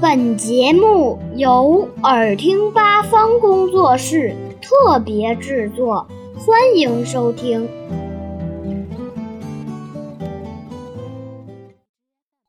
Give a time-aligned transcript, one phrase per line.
[0.00, 7.68] 本节目由耳听八方工作室特别制作，欢迎收听。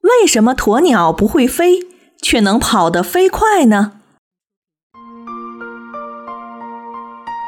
[0.01, 1.79] 为什么鸵鸟不会飞，
[2.21, 3.93] 却能跑得飞快呢？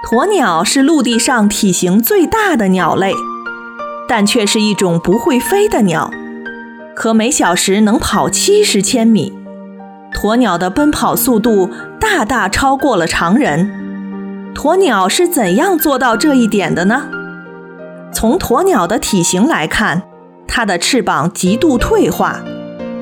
[0.10, 3.14] 鸵鸟是陆地上体型最大的鸟类，
[4.08, 6.12] 但却是一种不会飞的鸟，
[6.96, 9.34] 可每小时能跑七十千米。
[10.20, 13.70] 鸵鸟的奔跑速度大大超过了常人。
[14.56, 17.04] 鸵鸟是怎样做到这一点的呢？
[18.12, 20.02] 从鸵鸟的体型来看，
[20.48, 22.40] 它的翅膀极度退化，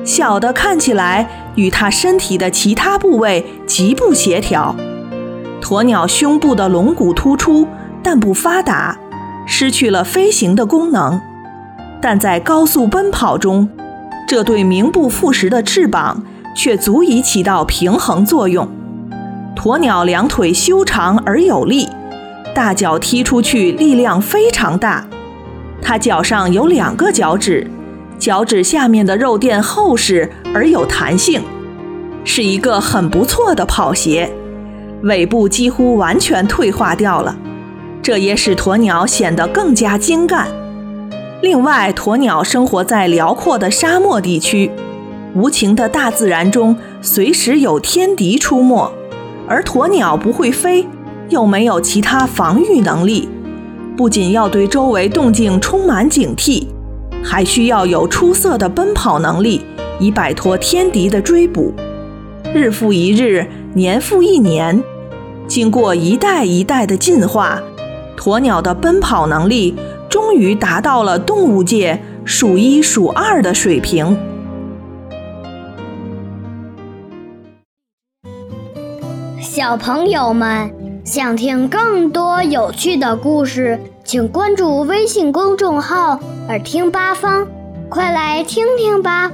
[0.04, 4.76] 小的看起来与它身体的其他部位极不协调。
[5.62, 7.66] 鸵鸟胸部的龙骨突出，
[8.02, 8.98] 但不发达，
[9.46, 11.18] 失去了飞行的功能。
[12.02, 13.70] 但在高速奔跑中，
[14.28, 16.22] 这对名不副实的翅膀
[16.56, 18.66] 却足以起到平衡作用。
[19.54, 21.88] 鸵鸟两腿修长而有力，
[22.54, 25.06] 大脚踢出去力量非常大。
[25.82, 27.70] 它脚上有两个脚趾，
[28.18, 31.42] 脚趾下面的肉垫厚实而有弹性，
[32.24, 34.32] 是一个很不错的跑鞋。
[35.02, 37.36] 尾部几乎完全退化掉了，
[38.02, 40.48] 这也使鸵鸟显得更加精干。
[41.42, 44.70] 另外，鸵鸟生活在辽阔的沙漠地区，
[45.36, 48.90] 无情的大自然中随时有天敌出没，
[49.46, 50.86] 而鸵鸟不会飞，
[51.28, 53.28] 又没有其他防御能力，
[53.98, 56.66] 不仅要对周围动静充满警惕，
[57.22, 59.60] 还需要有出色的奔跑能力，
[60.00, 61.74] 以摆脱天敌的追捕。
[62.54, 63.46] 日复一日。
[63.74, 64.82] 年复一年，
[65.46, 67.60] 经过一代一代的进化，
[68.16, 69.74] 鸵鸟的奔跑能力
[70.08, 74.16] 终于达到了动物界数一数二的水平。
[79.56, 80.70] 小朋友们
[81.02, 87.48] 想听更多有趣的故事，请关注微信公众号“耳听八方”，
[87.88, 89.32] 快来听听吧。